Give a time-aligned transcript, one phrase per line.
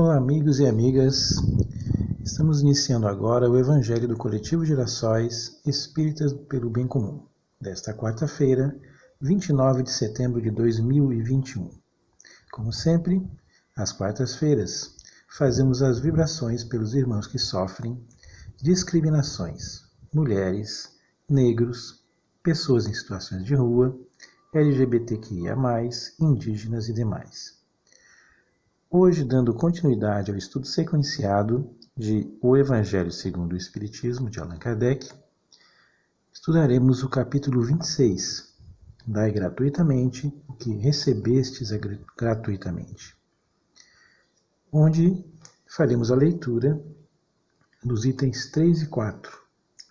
[0.00, 1.34] Olá, amigos e amigas.
[2.24, 7.26] Estamos iniciando agora o Evangelho do Coletivo Girassóis Espíritas pelo Bem Comum,
[7.60, 8.78] desta quarta-feira,
[9.20, 11.68] 29 de setembro de 2021.
[12.52, 13.28] Como sempre,
[13.74, 14.94] às quartas-feiras,
[15.36, 18.00] fazemos as vibrações pelos irmãos que sofrem
[18.62, 19.82] discriminações,
[20.14, 20.92] mulheres,
[21.28, 22.04] negros,
[22.40, 23.98] pessoas em situações de rua,
[24.54, 25.56] LGBTQIA,
[26.20, 27.57] indígenas e demais.
[28.90, 35.12] Hoje, dando continuidade ao estudo sequenciado de O Evangelho segundo o Espiritismo, de Allan Kardec,
[36.32, 38.54] estudaremos o capítulo 26,
[39.06, 41.68] Dai gratuitamente o que recebestes
[42.16, 43.14] gratuitamente,
[44.72, 45.22] onde
[45.66, 46.82] faremos a leitura
[47.84, 49.38] dos itens 3 e 4,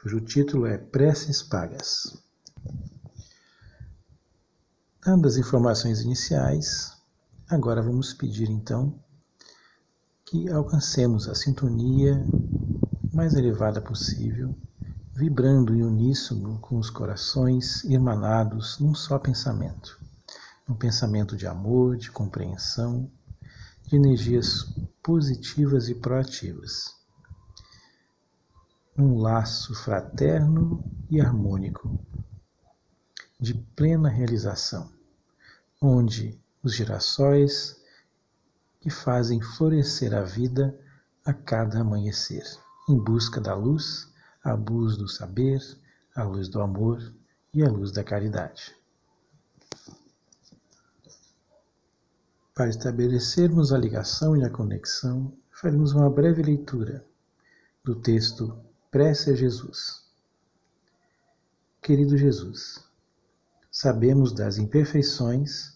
[0.00, 2.16] cujo título é Preces Pagas.
[5.04, 6.95] Dando as informações iniciais,
[7.48, 8.98] agora vamos pedir então
[10.24, 12.26] que alcancemos a sintonia
[13.12, 14.54] mais elevada possível,
[15.14, 19.98] vibrando em uníssono com os corações irmanados num só pensamento,
[20.68, 23.08] um pensamento de amor, de compreensão,
[23.86, 26.96] de energias positivas e proativas.
[28.98, 31.96] Um laço fraterno e harmônico,
[33.38, 34.90] de plena realização
[35.80, 37.80] onde os girassóis
[38.80, 40.76] que fazem florescer a vida
[41.24, 42.42] a cada amanhecer,
[42.88, 45.62] em busca da luz, a luz do saber,
[46.12, 47.14] a luz do amor
[47.54, 48.74] e a luz da caridade.
[52.52, 57.06] Para estabelecermos a ligação e a conexão, faremos uma breve leitura
[57.84, 58.58] do texto
[58.90, 60.04] Prece a Jesus.
[61.80, 62.84] Querido Jesus,
[63.70, 65.75] sabemos das imperfeições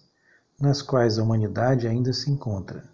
[0.60, 2.84] nas quais a humanidade ainda se encontra,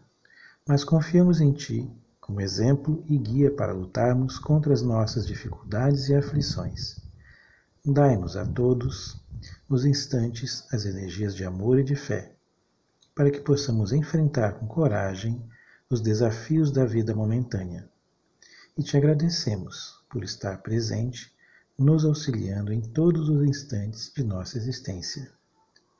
[0.66, 6.14] mas confiamos em Ti como exemplo e guia para lutarmos contra as nossas dificuldades e
[6.14, 6.98] aflições.
[7.84, 9.20] Dai-nos a todos
[9.68, 12.32] os instantes as energias de amor e de fé,
[13.14, 15.40] para que possamos enfrentar com coragem
[15.88, 17.88] os desafios da vida momentânea.
[18.76, 21.32] E te agradecemos por estar presente
[21.78, 25.30] nos auxiliando em todos os instantes de nossa existência.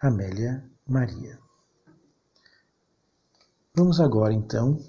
[0.01, 1.46] Amélia Maria.
[3.79, 4.83] Vamos agora, então,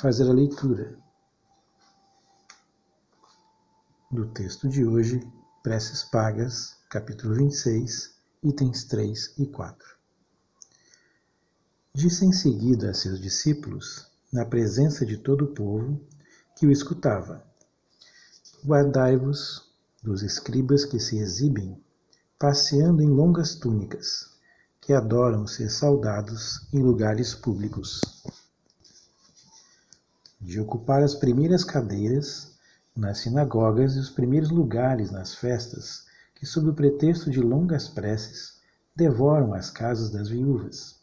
[0.00, 0.98] fazer a leitura
[4.10, 5.20] do texto de hoje,
[5.62, 9.96] Preces Pagas, capítulo 26, itens 3 e 4.
[11.94, 16.04] Disse em seguida a seus discípulos, na presença de todo o povo
[16.58, 17.46] que o escutava:
[18.66, 19.72] Guardai-vos
[20.02, 21.80] dos escribas que se exibem,
[22.40, 24.31] passeando em longas túnicas,
[24.82, 28.02] que adoram ser saudados em lugares públicos.
[30.38, 32.52] De ocupar as primeiras cadeiras
[32.94, 36.04] nas sinagogas e os primeiros lugares nas festas,
[36.34, 38.60] que, sob o pretexto de longas preces,
[38.94, 41.00] devoram as casas das viúvas.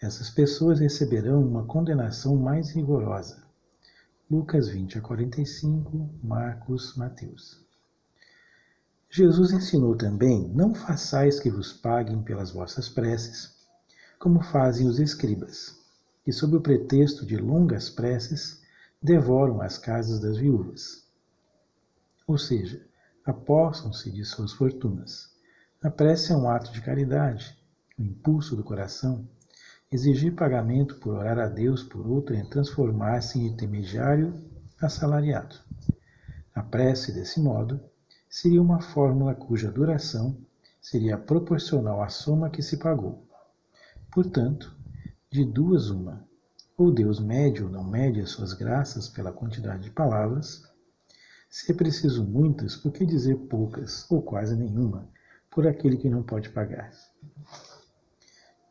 [0.00, 3.50] Essas pessoas receberão uma condenação mais rigorosa
[4.30, 7.60] Lucas 20 a 45, Marcos, Mateus.
[9.10, 13.54] Jesus ensinou também: Não façais que vos paguem pelas vossas preces,
[14.18, 15.76] como fazem os escribas,
[16.24, 18.62] que, sob o pretexto de longas preces,
[19.02, 21.04] devoram as casas das viúvas.
[22.26, 22.86] Ou seja,
[23.24, 25.30] apossam-se de suas fortunas.
[25.82, 27.58] A prece é um ato de caridade,
[27.98, 29.28] o um impulso do coração
[29.92, 34.40] Exigir pagamento por orar a Deus por outro é transformar-se em intermediário
[34.80, 35.56] assalariado.
[36.54, 37.80] A prece, desse modo,
[38.30, 40.36] seria uma fórmula cuja duração
[40.80, 43.26] seria proporcional à soma que se pagou.
[44.10, 44.74] Portanto,
[45.30, 46.24] de duas uma,
[46.78, 50.62] ou Deus mede ou não mede as suas graças pela quantidade de palavras,
[51.50, 55.06] se é preciso muitas, por que dizer poucas, ou quase nenhuma,
[55.50, 56.92] por aquele que não pode pagar?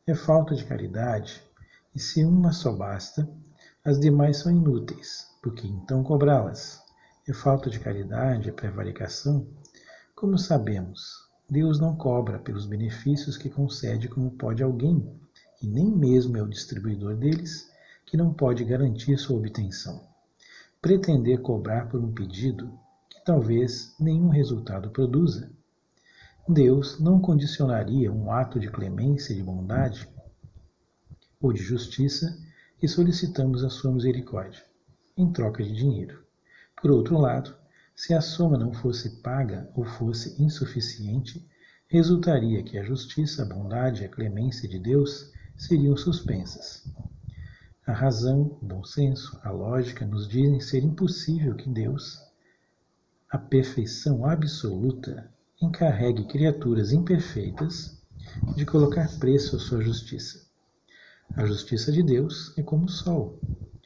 [0.07, 1.43] é falta de caridade,
[1.93, 3.29] e se uma só basta,
[3.85, 6.83] as demais são inúteis, porque então cobrá-las?
[7.29, 9.45] É falta de caridade, é prevaricação?
[10.15, 15.07] Como sabemos, Deus não cobra pelos benefícios que concede como pode alguém,
[15.61, 17.71] e nem mesmo é o distribuidor deles
[18.03, 20.01] que não pode garantir sua obtenção.
[20.81, 22.73] Pretender cobrar por um pedido
[23.07, 25.51] que talvez nenhum resultado produza
[26.47, 30.09] Deus não condicionaria um ato de clemência e de bondade
[31.39, 32.35] ou de justiça
[32.79, 34.63] que solicitamos a sua misericórdia,
[35.15, 36.27] em troca de dinheiro.
[36.81, 37.55] Por outro lado,
[37.95, 41.45] se a soma não fosse paga ou fosse insuficiente,
[41.87, 46.87] resultaria que a justiça, a bondade e a clemência de Deus seriam suspensas.
[47.85, 52.23] A razão, o bom senso, a lógica nos dizem ser impossível que Deus,
[53.29, 55.29] a perfeição absoluta,
[55.61, 58.01] encarregue criaturas imperfeitas
[58.55, 60.47] de colocar preço à sua justiça.
[61.35, 63.37] A justiça de Deus é como o sol,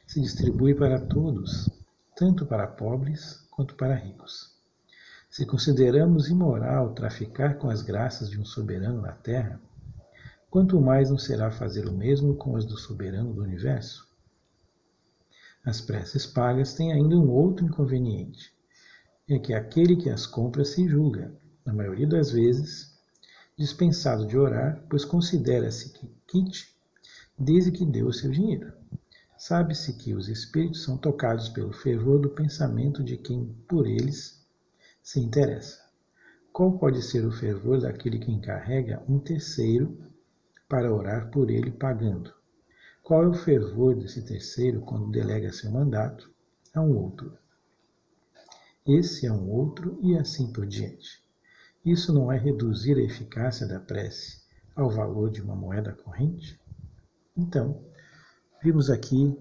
[0.06, 1.68] se distribui para todos,
[2.16, 4.54] tanto para pobres quanto para ricos.
[5.28, 9.60] Se consideramos imoral traficar com as graças de um soberano na terra,
[10.48, 14.08] quanto mais não será fazer o mesmo com as do soberano do universo?
[15.64, 18.54] As preces pagas têm ainda um outro inconveniente.
[19.28, 21.34] É que aquele que as compra se julga,
[21.64, 22.94] na maioria das vezes,
[23.56, 26.74] dispensado de orar, pois considera-se que quite
[27.36, 28.72] desde que deu o seu dinheiro.
[29.46, 34.42] Sabe-se que os espíritos são tocados pelo fervor do pensamento de quem por eles
[35.02, 35.84] se interessa.
[36.50, 39.98] Qual pode ser o fervor daquele que encarrega um terceiro
[40.66, 42.32] para orar por ele pagando?
[43.02, 46.32] Qual é o fervor desse terceiro quando delega seu mandato
[46.74, 47.36] a um outro?
[48.86, 51.22] Esse é um outro e assim por diante.
[51.84, 54.42] Isso não é reduzir a eficácia da prece
[54.74, 56.58] ao valor de uma moeda corrente?
[57.36, 57.84] Então,
[58.64, 59.38] vimos aqui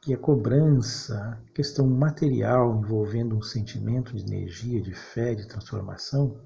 [0.00, 6.40] que a cobrança, questão material envolvendo um sentimento de energia, de fé, de transformação,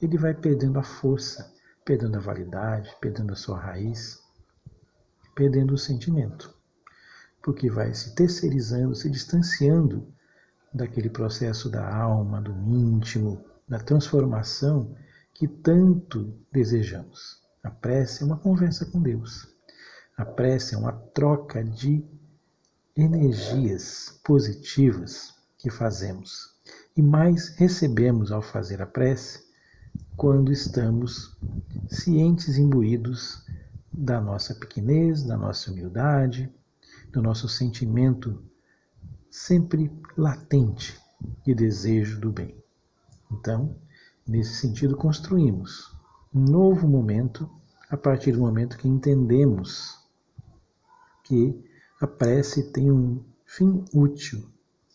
[0.00, 1.52] ele vai perdendo a força,
[1.84, 4.18] perdendo a validade, perdendo a sua raiz,
[5.34, 6.56] perdendo o sentimento,
[7.42, 10.08] porque vai se terceirizando, se distanciando
[10.72, 14.96] daquele processo da alma, do íntimo, da transformação
[15.34, 17.42] que tanto desejamos.
[17.62, 19.53] A prece é uma conversa com Deus.
[20.16, 22.04] A prece é uma troca de
[22.96, 26.54] energias positivas que fazemos
[26.96, 29.44] e mais recebemos ao fazer a prece
[30.16, 31.36] quando estamos
[31.88, 33.44] cientes, imbuídos
[33.92, 36.48] da nossa pequenez, da nossa humildade,
[37.10, 38.40] do nosso sentimento
[39.28, 40.96] sempre latente
[41.44, 42.56] de desejo do bem.
[43.32, 43.76] Então,
[44.24, 45.92] nesse sentido, construímos
[46.32, 47.50] um novo momento
[47.90, 50.03] a partir do momento que entendemos
[51.24, 51.58] que
[52.00, 54.48] a prece tem um fim útil,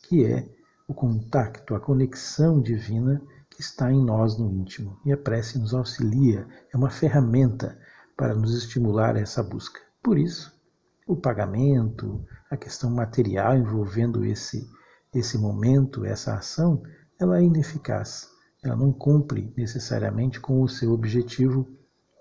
[0.03, 0.47] que é
[0.87, 4.97] o contato, a conexão divina que está em nós no íntimo.
[5.05, 7.77] E a prece nos auxilia, é uma ferramenta
[8.15, 9.81] para nos estimular a essa busca.
[10.01, 10.57] Por isso,
[11.05, 14.69] o pagamento, a questão material envolvendo esse,
[15.13, 16.83] esse momento, essa ação,
[17.19, 18.29] ela é ineficaz.
[18.63, 21.67] Ela não cumpre necessariamente com o seu objetivo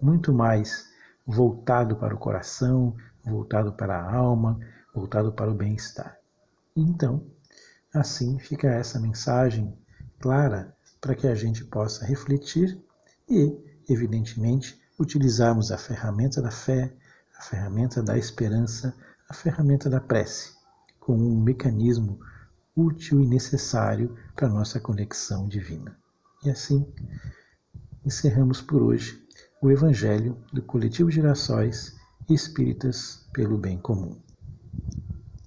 [0.00, 0.88] muito mais
[1.26, 2.96] voltado para o coração,
[3.28, 4.58] voltado para a alma,
[4.94, 6.19] voltado para o bem-estar.
[6.75, 7.26] Então,
[7.94, 9.76] assim fica essa mensagem
[10.19, 12.80] clara para que a gente possa refletir
[13.28, 13.56] e,
[13.88, 16.92] evidentemente, utilizarmos a ferramenta da fé,
[17.38, 18.94] a ferramenta da esperança,
[19.28, 20.54] a ferramenta da prece,
[20.98, 22.19] como um mecanismo
[22.75, 25.96] útil e necessário para nossa conexão divina.
[26.44, 26.86] E assim,
[28.04, 29.26] encerramos por hoje
[29.60, 31.98] o Evangelho do Coletivo Girassóis
[32.28, 34.27] Espíritas pelo Bem Comum.